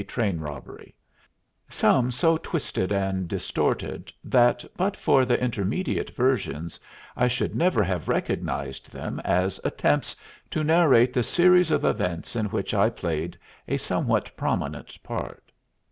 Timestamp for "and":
2.91-3.27